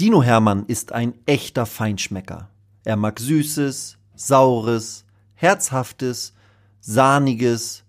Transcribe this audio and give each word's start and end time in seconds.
Dino 0.00 0.22
Hermann 0.22 0.64
ist 0.66 0.92
ein 0.92 1.12
echter 1.26 1.66
Feinschmecker. 1.66 2.48
Er 2.84 2.96
mag 2.96 3.20
Süßes, 3.20 3.98
Saures, 4.14 5.04
Herzhaftes, 5.34 6.32
Sahniges. 6.80 7.84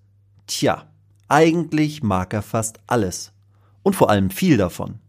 Tja, 0.45 0.87
eigentlich 1.29 2.03
mag 2.03 2.33
er 2.33 2.41
fast 2.41 2.81
alles. 2.85 3.31
Und 3.81 3.95
vor 3.95 4.09
allem 4.09 4.29
viel 4.29 4.57
davon. 4.57 4.99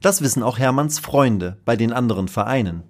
Das 0.00 0.20
wissen 0.20 0.44
auch 0.44 0.56
Hermanns 0.56 1.00
Freunde 1.00 1.56
bei 1.64 1.74
den 1.74 1.92
anderen 1.92 2.28
Vereinen. 2.28 2.84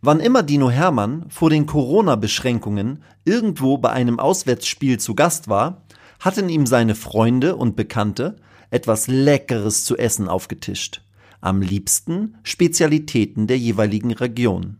Wann 0.00 0.20
immer 0.20 0.44
Dino 0.44 0.70
Hermann 0.70 1.28
vor 1.28 1.50
den 1.50 1.66
Corona-Beschränkungen 1.66 3.02
irgendwo 3.24 3.78
bei 3.78 3.90
einem 3.90 4.20
Auswärtsspiel 4.20 5.00
zu 5.00 5.16
Gast 5.16 5.48
war, 5.48 5.82
hatten 6.20 6.48
ihm 6.48 6.66
seine 6.66 6.94
Freunde 6.94 7.56
und 7.56 7.74
Bekannte 7.74 8.36
etwas 8.70 9.08
Leckeres 9.08 9.84
zu 9.84 9.96
essen 9.96 10.28
aufgetischt. 10.28 11.02
Am 11.40 11.62
liebsten 11.62 12.36
Spezialitäten 12.42 13.46
der 13.46 13.58
jeweiligen 13.58 14.12
Region. 14.12 14.78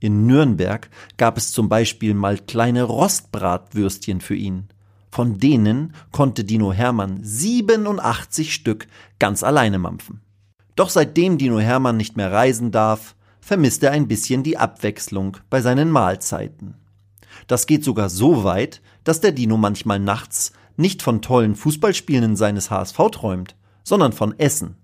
In 0.00 0.26
Nürnberg 0.26 0.90
gab 1.16 1.38
es 1.38 1.52
zum 1.52 1.68
Beispiel 1.68 2.14
mal 2.14 2.38
kleine 2.38 2.82
Rostbratwürstchen 2.82 4.20
für 4.20 4.34
ihn. 4.34 4.68
Von 5.10 5.38
denen 5.38 5.94
konnte 6.10 6.44
Dino 6.44 6.72
Hermann 6.72 7.20
87 7.22 8.52
Stück 8.52 8.86
ganz 9.18 9.42
alleine 9.42 9.78
mampfen. 9.78 10.20
Doch 10.76 10.90
seitdem 10.90 11.38
Dino 11.38 11.60
Hermann 11.60 11.96
nicht 11.96 12.16
mehr 12.16 12.32
reisen 12.32 12.70
darf, 12.70 13.14
vermisst 13.40 13.82
er 13.82 13.92
ein 13.92 14.08
bisschen 14.08 14.42
die 14.42 14.58
Abwechslung 14.58 15.36
bei 15.50 15.60
seinen 15.60 15.90
Mahlzeiten. 15.90 16.74
Das 17.46 17.66
geht 17.66 17.84
sogar 17.84 18.08
so 18.08 18.44
weit, 18.44 18.80
dass 19.04 19.20
der 19.20 19.32
Dino 19.32 19.56
manchmal 19.56 20.00
nachts 20.00 20.52
nicht 20.76 21.02
von 21.02 21.22
tollen 21.22 21.54
Fußballspielen 21.54 22.36
seines 22.36 22.70
HSV 22.70 22.98
träumt, 23.12 23.54
sondern 23.84 24.12
von 24.12 24.38
Essen. 24.38 24.76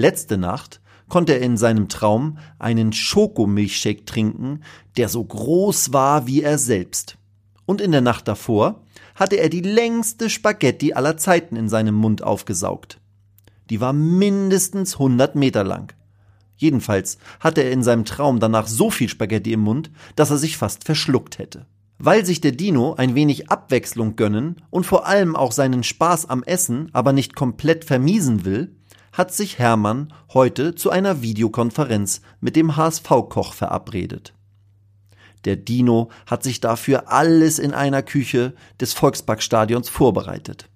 Letzte 0.00 0.38
Nacht 0.38 0.80
konnte 1.10 1.34
er 1.34 1.42
in 1.42 1.58
seinem 1.58 1.90
Traum 1.90 2.38
einen 2.58 2.94
Schokomilchshake 2.94 4.06
trinken, 4.06 4.62
der 4.96 5.10
so 5.10 5.22
groß 5.22 5.92
war 5.92 6.26
wie 6.26 6.40
er 6.40 6.56
selbst. 6.56 7.18
Und 7.66 7.82
in 7.82 7.92
der 7.92 8.00
Nacht 8.00 8.26
davor 8.26 8.80
hatte 9.14 9.36
er 9.36 9.50
die 9.50 9.60
längste 9.60 10.30
Spaghetti 10.30 10.94
aller 10.94 11.18
Zeiten 11.18 11.54
in 11.54 11.68
seinem 11.68 11.96
Mund 11.96 12.22
aufgesaugt. 12.22 12.98
Die 13.68 13.82
war 13.82 13.92
mindestens 13.92 14.94
100 14.94 15.34
Meter 15.34 15.64
lang. 15.64 15.92
Jedenfalls 16.56 17.18
hatte 17.38 17.60
er 17.60 17.70
in 17.70 17.82
seinem 17.82 18.06
Traum 18.06 18.40
danach 18.40 18.68
so 18.68 18.88
viel 18.88 19.10
Spaghetti 19.10 19.52
im 19.52 19.60
Mund, 19.60 19.90
dass 20.16 20.30
er 20.30 20.38
sich 20.38 20.56
fast 20.56 20.84
verschluckt 20.84 21.38
hätte. 21.38 21.66
Weil 21.98 22.24
sich 22.24 22.40
der 22.40 22.52
Dino 22.52 22.94
ein 22.94 23.14
wenig 23.14 23.50
Abwechslung 23.50 24.16
gönnen 24.16 24.62
und 24.70 24.86
vor 24.86 25.06
allem 25.06 25.36
auch 25.36 25.52
seinen 25.52 25.82
Spaß 25.82 26.30
am 26.30 26.42
Essen 26.42 26.88
aber 26.94 27.12
nicht 27.12 27.36
komplett 27.36 27.84
vermiesen 27.84 28.46
will, 28.46 28.74
hat 29.12 29.32
sich 29.32 29.58
Hermann 29.58 30.12
heute 30.32 30.74
zu 30.74 30.90
einer 30.90 31.22
Videokonferenz 31.22 32.20
mit 32.40 32.56
dem 32.56 32.76
HSV-Koch 32.76 33.54
verabredet. 33.54 34.34
Der 35.44 35.56
Dino 35.56 36.10
hat 36.26 36.42
sich 36.42 36.60
dafür 36.60 37.10
alles 37.10 37.58
in 37.58 37.72
einer 37.72 38.02
Küche 38.02 38.54
des 38.80 38.92
Volksparkstadions 38.92 39.88
vorbereitet. 39.88 40.68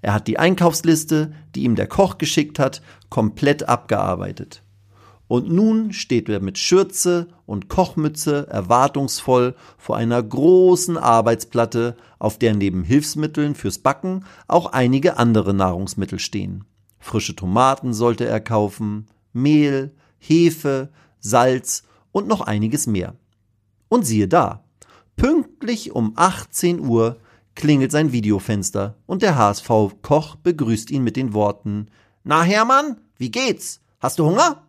Er 0.00 0.14
hat 0.14 0.28
die 0.28 0.38
Einkaufsliste, 0.38 1.32
die 1.54 1.64
ihm 1.64 1.74
der 1.74 1.88
Koch 1.88 2.18
geschickt 2.18 2.58
hat, 2.58 2.82
komplett 3.08 3.68
abgearbeitet. 3.68 4.62
Und 5.26 5.50
nun 5.50 5.92
steht 5.92 6.28
er 6.28 6.40
mit 6.40 6.56
Schürze 6.56 7.28
und 7.44 7.68
Kochmütze 7.68 8.46
erwartungsvoll 8.48 9.54
vor 9.76 9.96
einer 9.96 10.22
großen 10.22 10.96
Arbeitsplatte, 10.96 11.96
auf 12.18 12.38
der 12.38 12.54
neben 12.54 12.82
Hilfsmitteln 12.82 13.54
fürs 13.54 13.78
Backen 13.78 14.24
auch 14.46 14.72
einige 14.72 15.18
andere 15.18 15.52
Nahrungsmittel 15.52 16.18
stehen. 16.18 16.64
Frische 16.98 17.36
Tomaten 17.36 17.92
sollte 17.92 18.26
er 18.26 18.40
kaufen, 18.40 19.06
Mehl, 19.32 19.94
Hefe, 20.18 20.90
Salz 21.20 21.84
und 22.12 22.28
noch 22.28 22.40
einiges 22.40 22.86
mehr. 22.86 23.14
Und 23.88 24.04
siehe 24.04 24.28
da, 24.28 24.64
pünktlich 25.16 25.92
um 25.92 26.12
18 26.16 26.80
Uhr 26.80 27.18
klingelt 27.54 27.90
sein 27.90 28.12
Videofenster 28.12 28.96
und 29.06 29.22
der 29.22 29.36
HSV-Koch 29.36 30.36
begrüßt 30.36 30.90
ihn 30.90 31.02
mit 31.02 31.16
den 31.16 31.32
Worten 31.34 31.86
Na 32.24 32.42
Hermann, 32.42 33.00
wie 33.16 33.30
geht's? 33.30 33.80
Hast 34.00 34.18
du 34.18 34.26
Hunger? 34.26 34.62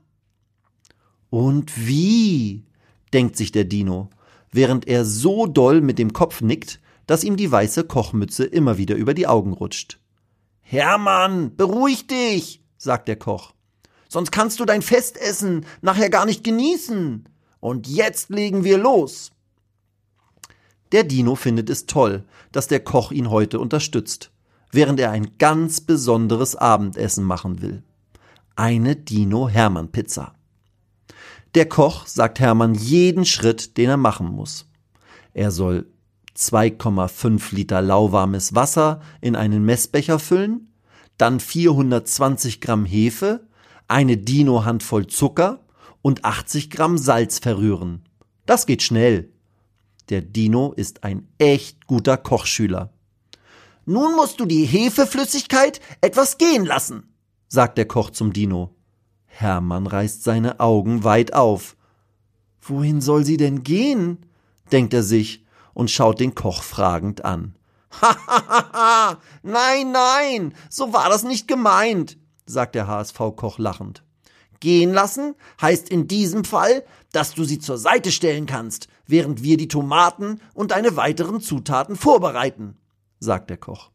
Und 1.29 1.87
wie? 1.87 2.65
denkt 3.13 3.37
sich 3.37 3.51
der 3.51 3.63
Dino, 3.63 4.09
während 4.51 4.87
er 4.87 5.05
so 5.05 5.45
doll 5.45 5.81
mit 5.81 5.99
dem 5.99 6.13
Kopf 6.13 6.41
nickt, 6.41 6.79
dass 7.05 7.23
ihm 7.23 7.37
die 7.37 7.51
weiße 7.51 7.83
Kochmütze 7.85 8.45
immer 8.45 8.77
wieder 8.77 8.95
über 8.95 9.13
die 9.13 9.27
Augen 9.27 9.53
rutscht. 9.53 9.99
Hermann, 10.71 11.55
beruhig 11.55 12.05
dich, 12.05 12.61
sagt 12.77 13.07
der 13.07 13.15
Koch. 13.15 13.53
Sonst 14.07 14.29
kannst 14.29 14.59
du 14.59 14.65
dein 14.65 14.83
Festessen 14.83 15.65
nachher 15.81 16.11
gar 16.11 16.27
nicht 16.27 16.43
genießen. 16.43 17.27
Und 17.59 17.87
jetzt 17.87 18.29
legen 18.29 18.63
wir 18.63 18.77
los. 18.77 19.31
Der 20.91 21.03
Dino 21.03 21.33
findet 21.33 21.71
es 21.71 21.87
toll, 21.87 22.23
dass 22.51 22.67
der 22.67 22.81
Koch 22.81 23.11
ihn 23.11 23.31
heute 23.31 23.59
unterstützt, 23.59 24.29
während 24.71 24.99
er 24.99 25.09
ein 25.09 25.39
ganz 25.39 25.81
besonderes 25.81 26.55
Abendessen 26.55 27.23
machen 27.23 27.63
will. 27.63 27.81
Eine 28.55 28.95
Dino 28.95 29.49
Hermann 29.49 29.91
Pizza. 29.91 30.35
Der 31.55 31.67
Koch 31.67 32.05
sagt 32.05 32.39
Hermann 32.39 32.75
jeden 32.75 33.25
Schritt, 33.25 33.75
den 33.75 33.89
er 33.89 33.97
machen 33.97 34.27
muss. 34.27 34.67
Er 35.33 35.49
soll 35.49 35.87
2,5 36.39 37.53
Liter 37.53 37.81
lauwarmes 37.81 38.55
Wasser 38.55 39.01
in 39.19 39.35
einen 39.35 39.65
Messbecher 39.65 40.19
füllen, 40.19 40.73
dann 41.17 41.41
420 41.41 42.61
Gramm 42.61 42.85
Hefe, 42.85 43.47
eine 43.89 44.15
Dino-Handvoll 44.15 45.07
Zucker 45.07 45.65
und 46.01 46.23
80 46.23 46.69
Gramm 46.69 46.97
Salz 46.97 47.39
verrühren. 47.39 48.05
Das 48.45 48.65
geht 48.65 48.83
schnell. 48.83 49.33
Der 50.07 50.21
Dino 50.21 50.71
ist 50.71 51.03
ein 51.03 51.27
echt 51.37 51.85
guter 51.87 52.15
Kochschüler. 52.15 52.93
Nun 53.85 54.15
musst 54.15 54.39
du 54.39 54.45
die 54.45 54.65
Hefeflüssigkeit 54.65 55.81
etwas 55.99 56.37
gehen 56.37 56.65
lassen, 56.65 57.13
sagt 57.47 57.77
der 57.77 57.85
Koch 57.85 58.11
zum 58.11 58.31
Dino. 58.31 58.75
Hermann 59.25 59.87
reißt 59.87 60.23
seine 60.23 60.59
Augen 60.59 61.03
weit 61.03 61.33
auf. 61.33 61.75
Wohin 62.61 63.01
soll 63.01 63.25
sie 63.25 63.37
denn 63.37 63.63
gehen? 63.63 64.25
denkt 64.71 64.93
er 64.93 65.03
sich 65.03 65.45
und 65.73 65.91
schaut 65.91 66.19
den 66.19 66.35
Koch 66.35 66.63
fragend 66.63 67.25
an. 67.25 67.55
Ha, 68.01 69.17
nein, 69.41 69.91
nein, 69.91 70.53
so 70.69 70.93
war 70.93 71.09
das 71.09 71.23
nicht 71.23 71.47
gemeint, 71.47 72.17
sagt 72.45 72.75
der 72.75 72.87
HSV-Koch 72.87 73.57
lachend. 73.57 74.03
Gehen 74.59 74.93
lassen 74.93 75.35
heißt 75.61 75.89
in 75.89 76.07
diesem 76.07 76.43
Fall, 76.43 76.83
dass 77.11 77.33
du 77.33 77.45
sie 77.45 77.59
zur 77.59 77.77
Seite 77.77 78.11
stellen 78.11 78.45
kannst, 78.45 78.89
während 79.07 79.41
wir 79.41 79.57
die 79.57 79.67
Tomaten 79.69 80.41
und 80.53 80.71
deine 80.71 80.95
weiteren 80.97 81.41
Zutaten 81.41 81.95
vorbereiten, 81.95 82.77
sagt 83.19 83.49
der 83.49 83.57
Koch. 83.57 83.89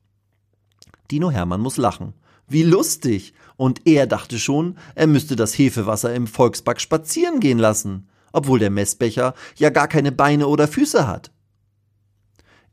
Dino 1.11 1.31
Hermann 1.31 1.61
muss 1.61 1.77
lachen. 1.77 2.15
Wie 2.47 2.62
lustig. 2.62 3.35
Und 3.56 3.87
er 3.87 4.06
dachte 4.06 4.38
schon, 4.38 4.79
er 4.94 5.06
müsste 5.06 5.37
das 5.37 5.56
Hefewasser 5.56 6.15
im 6.15 6.26
Volksback 6.26 6.81
spazieren 6.81 7.41
gehen 7.41 7.59
lassen, 7.59 8.09
obwohl 8.32 8.59
der 8.59 8.71
Messbecher 8.71 9.35
ja 9.56 9.71
gar 9.71 9.88
keine 9.88 10.12
Beine 10.12 10.49
oder 10.49 10.67
Füße 10.67 11.06
hat. 11.06 11.31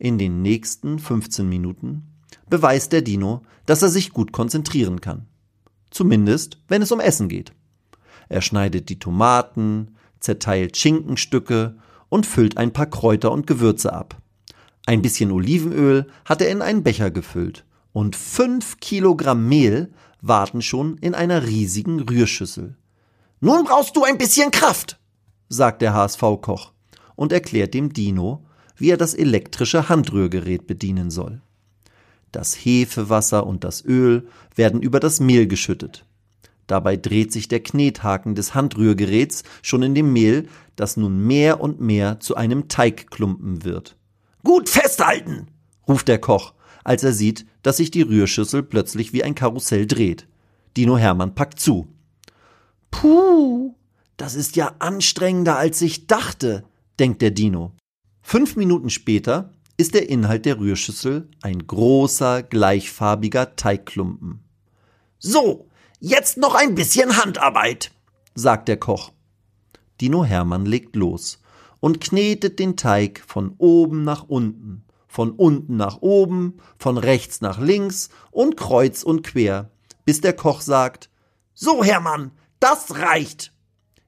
In 0.01 0.17
den 0.17 0.41
nächsten 0.41 0.97
15 0.97 1.47
Minuten 1.47 2.07
beweist 2.49 2.91
der 2.91 3.03
Dino, 3.03 3.43
dass 3.67 3.83
er 3.83 3.89
sich 3.89 4.13
gut 4.13 4.31
konzentrieren 4.31 4.99
kann. 4.99 5.27
Zumindest, 5.91 6.57
wenn 6.67 6.81
es 6.81 6.91
um 6.91 6.99
Essen 6.99 7.29
geht. 7.29 7.53
Er 8.27 8.41
schneidet 8.41 8.89
die 8.89 8.97
Tomaten, 8.97 9.95
zerteilt 10.19 10.75
Schinkenstücke 10.75 11.77
und 12.09 12.25
füllt 12.25 12.57
ein 12.57 12.73
paar 12.73 12.87
Kräuter 12.87 13.31
und 13.31 13.45
Gewürze 13.45 13.93
ab. 13.93 14.19
Ein 14.87 15.03
bisschen 15.03 15.29
Olivenöl 15.29 16.07
hat 16.25 16.41
er 16.41 16.49
in 16.49 16.63
einen 16.63 16.81
Becher 16.81 17.11
gefüllt 17.11 17.63
und 17.93 18.15
fünf 18.15 18.79
Kilogramm 18.79 19.47
Mehl 19.47 19.93
warten 20.19 20.63
schon 20.63 20.97
in 20.97 21.13
einer 21.13 21.45
riesigen 21.45 21.99
Rührschüssel. 21.99 22.75
Nun 23.39 23.65
brauchst 23.65 23.95
du 23.95 24.03
ein 24.03 24.17
bisschen 24.17 24.49
Kraft, 24.49 24.99
sagt 25.47 25.83
der 25.83 25.93
HSV-Koch 25.93 26.71
und 27.15 27.31
erklärt 27.31 27.75
dem 27.75 27.93
Dino, 27.93 28.47
wie 28.81 28.89
er 28.89 28.97
das 28.97 29.13
elektrische 29.13 29.89
Handrührgerät 29.89 30.67
bedienen 30.67 31.11
soll. 31.11 31.41
Das 32.31 32.53
Hefewasser 32.55 33.45
und 33.45 33.63
das 33.63 33.83
Öl 33.85 34.27
werden 34.55 34.81
über 34.81 34.99
das 34.99 35.19
Mehl 35.19 35.47
geschüttet. 35.47 36.05
Dabei 36.67 36.95
dreht 36.95 37.33
sich 37.33 37.47
der 37.47 37.61
Knethaken 37.61 38.33
des 38.33 38.55
Handrührgeräts 38.55 39.43
schon 39.61 39.83
in 39.83 39.93
dem 39.93 40.13
Mehl, 40.13 40.47
das 40.75 40.95
nun 40.95 41.27
mehr 41.27 41.59
und 41.59 41.81
mehr 41.81 42.19
zu 42.19 42.35
einem 42.35 42.69
Teigklumpen 42.69 43.63
wird. 43.63 43.97
Gut 44.43 44.69
festhalten, 44.69 45.47
ruft 45.87 46.07
der 46.07 46.19
Koch, 46.19 46.53
als 46.83 47.03
er 47.03 47.13
sieht, 47.13 47.45
dass 47.61 47.77
sich 47.77 47.91
die 47.91 48.01
Rührschüssel 48.01 48.63
plötzlich 48.63 49.13
wie 49.13 49.23
ein 49.23 49.35
Karussell 49.35 49.85
dreht. 49.85 50.27
Dino 50.77 50.97
Hermann 50.97 51.35
packt 51.35 51.59
zu. 51.59 51.87
Puh, 52.89 53.75
das 54.17 54.35
ist 54.35 54.55
ja 54.55 54.75
anstrengender 54.79 55.57
als 55.57 55.81
ich 55.81 56.07
dachte, 56.07 56.63
denkt 56.99 57.21
der 57.21 57.31
Dino. 57.31 57.73
Fünf 58.31 58.55
Minuten 58.55 58.89
später 58.89 59.51
ist 59.75 59.93
der 59.93 60.07
Inhalt 60.07 60.45
der 60.45 60.57
Rührschüssel 60.57 61.27
ein 61.41 61.67
großer, 61.67 62.43
gleichfarbiger 62.43 63.57
Teigklumpen. 63.57 64.45
So, 65.19 65.67
Jetzt 65.99 66.37
noch 66.37 66.55
ein 66.55 66.73
bisschen 66.73 67.17
Handarbeit, 67.17 67.91
sagt 68.33 68.69
der 68.69 68.77
Koch. 68.77 69.11
Dino 69.99 70.23
Hermann 70.23 70.65
legt 70.65 70.95
los 70.95 71.41
und 71.81 71.99
knetet 71.99 72.57
den 72.57 72.77
Teig 72.77 73.21
von 73.27 73.53
oben 73.57 74.05
nach 74.05 74.23
unten, 74.23 74.85
von 75.09 75.31
unten 75.31 75.75
nach 75.75 75.97
oben, 76.01 76.61
von 76.77 76.97
rechts 76.97 77.41
nach 77.41 77.59
links 77.59 78.11
und 78.31 78.55
kreuz 78.55 79.03
und 79.03 79.23
quer, 79.23 79.71
bis 80.05 80.21
der 80.21 80.31
Koch 80.31 80.61
sagt, 80.61 81.09
so 81.53 81.83
Hermann, 81.83 82.31
das 82.61 82.95
reicht. 82.95 83.51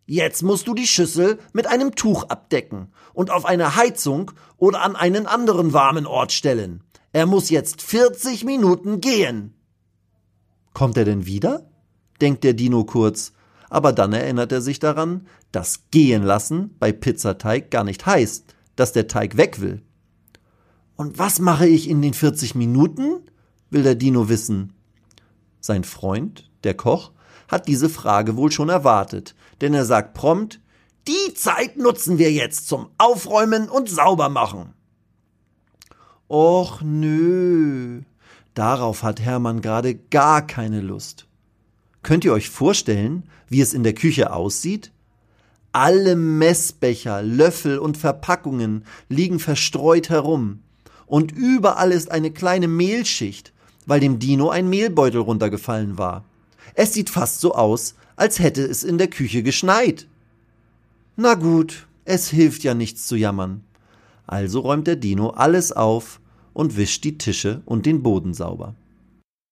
Jetzt 0.05 0.43
musst 0.43 0.67
du 0.67 0.73
die 0.73 0.87
Schüssel 0.87 1.39
mit 1.53 1.67
einem 1.67 1.95
Tuch 1.95 2.23
abdecken 2.29 2.91
und 3.13 3.31
auf 3.31 3.45
eine 3.45 3.75
Heizung 3.75 4.31
oder 4.57 4.81
an 4.81 4.95
einen 4.95 5.27
anderen 5.27 5.71
warmen 5.71 6.05
Ort 6.05 6.31
stellen. 6.31 6.83
Er 7.13 7.25
muss 7.25 7.49
jetzt 7.49 7.81
40 7.81 8.43
Minuten 8.43 8.99
gehen. 8.99 9.53
Kommt 10.73 10.97
er 10.97 11.05
denn 11.05 11.25
wieder? 11.25 11.69
denkt 12.21 12.43
der 12.43 12.53
Dino 12.53 12.83
kurz, 12.85 13.33
aber 13.69 13.91
dann 13.91 14.13
erinnert 14.13 14.51
er 14.51 14.61
sich 14.61 14.79
daran, 14.79 15.27
dass 15.51 15.89
gehen 15.91 16.23
lassen 16.23 16.75
bei 16.79 16.91
Pizzateig 16.91 17.69
gar 17.71 17.83
nicht 17.83 18.05
heißt, 18.05 18.45
dass 18.75 18.93
der 18.93 19.07
Teig 19.07 19.37
weg 19.37 19.61
will. 19.61 19.81
Und 20.95 21.17
was 21.19 21.39
mache 21.39 21.67
ich 21.67 21.89
in 21.89 22.01
den 22.01 22.13
40 22.13 22.55
Minuten? 22.55 23.21
will 23.69 23.83
der 23.83 23.95
Dino 23.95 24.29
wissen. 24.29 24.73
Sein 25.59 25.83
Freund, 25.83 26.51
der 26.63 26.75
Koch, 26.75 27.11
hat 27.47 27.67
diese 27.67 27.89
Frage 27.89 28.35
wohl 28.37 28.51
schon 28.51 28.69
erwartet, 28.69 29.35
denn 29.61 29.73
er 29.73 29.85
sagt 29.85 30.13
prompt, 30.13 30.59
die 31.07 31.33
Zeit 31.33 31.77
nutzen 31.77 32.17
wir 32.17 32.31
jetzt 32.31 32.67
zum 32.67 32.87
Aufräumen 32.97 33.69
und 33.69 33.89
Saubermachen. 33.89 34.73
Och 36.29 36.81
nö, 36.81 38.01
darauf 38.53 39.03
hat 39.03 39.19
Hermann 39.19 39.61
gerade 39.61 39.95
gar 39.95 40.47
keine 40.47 40.81
Lust. 40.81 41.27
Könnt 42.03 42.25
ihr 42.25 42.33
euch 42.33 42.49
vorstellen, 42.49 43.29
wie 43.49 43.61
es 43.61 43.73
in 43.73 43.83
der 43.83 43.93
Küche 43.93 44.33
aussieht? 44.33 44.91
Alle 45.73 46.15
Messbecher, 46.15 47.21
Löffel 47.21 47.79
und 47.79 47.97
Verpackungen 47.97 48.85
liegen 49.09 49.39
verstreut 49.39 50.09
herum. 50.09 50.63
Und 51.05 51.31
überall 51.31 51.91
ist 51.91 52.11
eine 52.11 52.31
kleine 52.31 52.67
Mehlschicht, 52.67 53.53
weil 53.85 53.99
dem 53.99 54.19
Dino 54.19 54.49
ein 54.49 54.69
Mehlbeutel 54.69 55.21
runtergefallen 55.21 55.97
war. 55.97 56.23
Es 56.73 56.93
sieht 56.93 57.09
fast 57.09 57.41
so 57.41 57.53
aus, 57.53 57.95
als 58.15 58.39
hätte 58.39 58.63
es 58.63 58.83
in 58.83 58.97
der 58.97 59.09
Küche 59.09 59.43
geschneit. 59.43 60.07
Na 61.15 61.35
gut, 61.35 61.87
es 62.05 62.29
hilft 62.29 62.63
ja 62.63 62.73
nichts 62.73 63.07
zu 63.07 63.15
jammern. 63.15 63.63
Also 64.25 64.61
räumt 64.61 64.87
der 64.87 64.95
Dino 64.95 65.29
alles 65.29 65.71
auf 65.71 66.19
und 66.53 66.77
wischt 66.77 67.03
die 67.03 67.17
Tische 67.17 67.61
und 67.65 67.85
den 67.85 68.03
Boden 68.03 68.33
sauber. 68.33 68.75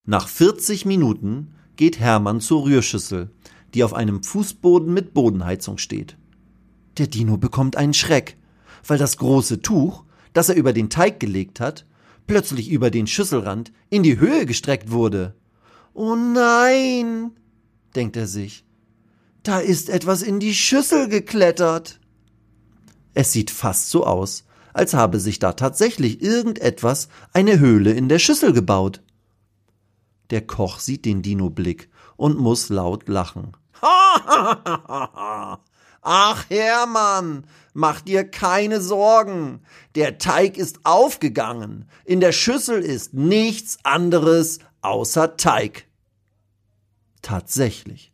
Nach 0.07 0.27
40 0.27 0.85
Minuten 0.85 1.53
geht 1.75 1.99
Hermann 1.99 2.41
zur 2.41 2.65
Rührschüssel, 2.65 3.29
die 3.73 3.83
auf 3.83 3.93
einem 3.93 4.23
Fußboden 4.23 4.93
mit 4.93 5.13
Bodenheizung 5.13 5.77
steht. 5.77 6.17
Der 6.97 7.07
Dino 7.07 7.37
bekommt 7.37 7.77
einen 7.77 7.93
Schreck, 7.93 8.37
weil 8.85 8.97
das 8.97 9.17
große 9.17 9.61
Tuch, 9.61 10.03
das 10.33 10.49
er 10.49 10.55
über 10.55 10.73
den 10.73 10.89
Teig 10.89 11.19
gelegt 11.19 11.59
hat, 11.59 11.85
plötzlich 12.27 12.69
über 12.69 12.91
den 12.91 13.07
Schüsselrand 13.07 13.71
in 13.89 14.03
die 14.03 14.19
Höhe 14.19 14.45
gestreckt 14.45 14.91
wurde. 14.91 15.35
Oh 15.93 16.15
nein, 16.15 17.31
denkt 17.95 18.15
er 18.15 18.27
sich, 18.27 18.65
da 19.43 19.59
ist 19.59 19.89
etwas 19.89 20.21
in 20.21 20.39
die 20.39 20.53
Schüssel 20.53 21.09
geklettert. 21.09 21.99
Es 23.13 23.31
sieht 23.33 23.51
fast 23.51 23.89
so 23.89 24.05
aus, 24.05 24.45
als 24.73 24.93
habe 24.93 25.19
sich 25.19 25.39
da 25.39 25.53
tatsächlich 25.53 26.21
irgendetwas 26.21 27.09
eine 27.33 27.59
Höhle 27.59 27.91
in 27.91 28.07
der 28.07 28.19
Schüssel 28.19 28.53
gebaut. 28.53 29.01
Der 30.29 30.45
Koch 30.47 30.79
sieht 30.79 31.03
den 31.03 31.21
Dino-Blick 31.21 31.89
und 32.15 32.37
muss 32.37 32.69
laut 32.69 33.09
lachen. 33.09 33.51
Ach 36.03 36.45
Hermann, 36.49 37.45
mach 37.73 38.01
dir 38.01 38.23
keine 38.23 38.79
Sorgen. 38.79 39.61
Der 39.95 40.17
Teig 40.17 40.57
ist 40.57 40.79
aufgegangen. 40.83 41.85
In 42.05 42.21
der 42.21 42.31
Schüssel 42.31 42.81
ist 42.81 43.13
nichts 43.13 43.77
anderes 43.83 44.59
außer 44.81 45.37
Teig. 45.37 45.87
Tatsächlich. 47.21 48.11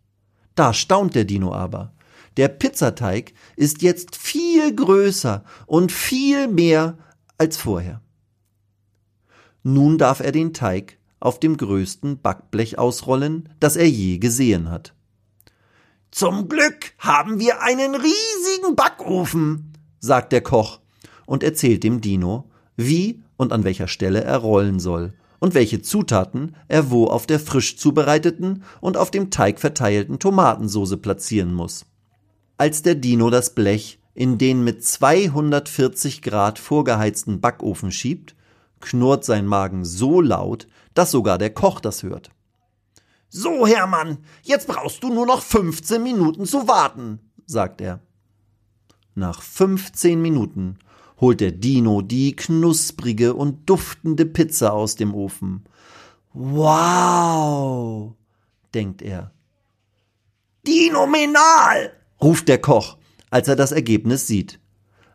Da 0.55 0.73
staunt 0.73 1.15
der 1.15 1.25
Dino 1.25 1.53
aber. 1.53 1.93
Der 2.35 2.49
Pizzateig 2.49 3.33
ist 3.55 3.81
jetzt 3.81 4.15
viel 4.15 4.75
größer 4.75 5.43
und 5.65 5.91
viel 5.91 6.47
mehr 6.47 6.97
als 7.37 7.57
vorher. 7.57 8.01
Nun 9.63 9.97
darf 9.97 10.19
er 10.19 10.31
den 10.31 10.53
Teig 10.53 10.97
auf 11.19 11.39
dem 11.39 11.57
größten 11.57 12.21
Backblech 12.21 12.77
ausrollen, 12.77 13.49
das 13.59 13.75
er 13.75 13.89
je 13.89 14.17
gesehen 14.19 14.69
hat. 14.69 14.93
Zum 16.11 16.47
Glück 16.47 16.93
haben 16.99 17.39
wir 17.39 17.61
einen 17.61 17.95
riesigen 17.95 18.75
Backofen, 18.75 19.73
sagt 19.99 20.31
der 20.31 20.41
Koch 20.41 20.79
und 21.25 21.43
erzählt 21.43 21.83
dem 21.83 22.01
Dino, 22.01 22.49
wie 22.75 23.23
und 23.35 23.51
an 23.51 23.63
welcher 23.63 23.87
Stelle 23.87 24.23
er 24.23 24.37
rollen 24.37 24.79
soll 24.79 25.13
und 25.39 25.53
welche 25.53 25.81
Zutaten 25.81 26.55
er 26.67 26.91
wo 26.91 27.07
auf 27.07 27.27
der 27.27 27.39
frisch 27.39 27.77
zubereiteten 27.77 28.63
und 28.81 28.97
auf 28.97 29.11
dem 29.11 29.29
Teig 29.29 29.59
verteilten 29.59 30.19
Tomatensoße 30.19 30.97
platzieren 30.97 31.53
muss. 31.53 31.85
Als 32.57 32.81
der 32.81 32.95
Dino 32.95 33.29
das 33.29 33.53
Blech 33.53 33.99
in 34.13 34.37
den 34.37 34.63
mit 34.63 34.83
240 34.83 36.23
Grad 36.23 36.57
vorgeheizten 36.57 37.39
Backofen 37.39 37.91
schiebt, 37.91 38.35
knurrt 38.79 39.23
sein 39.25 39.45
Magen 39.45 39.85
so 39.85 40.21
laut, 40.21 40.67
dass 40.93 41.11
sogar 41.11 41.37
der 41.37 41.51
Koch 41.51 41.79
das 41.79 42.01
hört. 42.01 42.31
So, 43.29 43.67
Hermann, 43.67 44.19
jetzt 44.41 44.67
brauchst 44.67 45.03
du 45.03 45.13
nur 45.13 45.25
noch 45.25 45.41
15 45.41 46.01
Minuten 46.01 46.45
zu 46.45 46.67
warten, 46.67 47.19
sagt 47.45 47.81
er. 47.81 47.99
Nach 49.13 49.41
15 49.41 50.21
Minuten 50.21 50.79
holt 51.19 51.41
der 51.41 51.51
Dino 51.51 52.01
die 52.01 52.35
knusprige 52.35 53.33
und 53.33 53.69
duftende 53.69 54.25
Pizza 54.25 54.73
aus 54.73 54.95
dem 54.95 55.13
Ofen. 55.13 55.65
Wow, 56.33 58.13
denkt 58.73 59.01
er. 59.01 59.31
Dinominal, 60.65 61.93
ruft 62.21 62.47
der 62.47 62.59
Koch, 62.59 62.97
als 63.29 63.47
er 63.47 63.55
das 63.55 63.71
Ergebnis 63.71 64.27
sieht. 64.27 64.59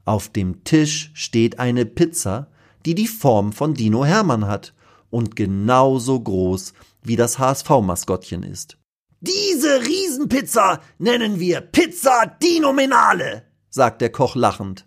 Auf 0.04 0.28
dem 0.28 0.64
Tisch 0.64 1.12
steht 1.14 1.58
eine 1.58 1.86
Pizza, 1.86 2.48
die 2.84 2.94
die 2.94 3.06
Form 3.06 3.52
von 3.52 3.74
Dino 3.74 4.04
Hermann 4.04 4.46
hat 4.46 4.74
und 5.10 5.36
genauso 5.36 6.18
groß 6.18 6.72
wie 7.02 7.16
das 7.16 7.38
HSV-Maskottchen 7.38 8.42
ist. 8.42 8.78
Diese 9.20 9.82
Riesenpizza 9.82 10.80
nennen 10.98 11.38
wir 11.38 11.60
Pizza 11.60 12.36
Dinominale, 12.42 13.44
sagt 13.70 14.00
der 14.00 14.10
Koch 14.10 14.34
lachend. 14.34 14.84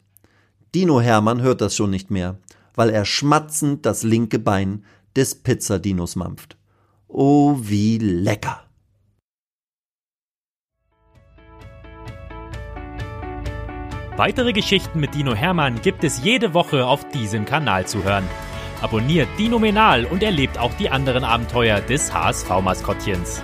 Dino 0.75 1.00
Hermann 1.00 1.41
hört 1.41 1.62
das 1.62 1.74
schon 1.74 1.89
nicht 1.89 2.12
mehr, 2.12 2.38
weil 2.74 2.89
er 2.89 3.05
schmatzend 3.05 3.86
das 3.86 4.03
linke 4.03 4.39
Bein 4.39 4.84
des 5.15 5.41
Pizzadinos 5.41 6.17
mampft. 6.17 6.58
Oh, 7.08 7.55
wie 7.62 7.98
lecker! 7.98 8.62
Weitere 14.17 14.51
Geschichten 14.51 15.00
mit 15.00 15.15
Dino 15.15 15.34
Hermann 15.34 15.82
gibt 15.82 16.03
es 16.03 16.22
jede 16.22 16.53
Woche 16.53 16.86
auf 16.86 17.08
diesem 17.08 17.46
Kanal 17.46 17.88
zu 17.88 18.03
hören. 18.03 18.27
Abonniert 18.82 19.29
Dinominal 19.39 20.03
und 20.03 20.24
erlebt 20.24 20.58
auch 20.58 20.74
die 20.74 20.89
anderen 20.89 21.24
Abenteuer 21.24 21.79
des 21.79 22.13
HSV-Maskottchens. 22.13 23.41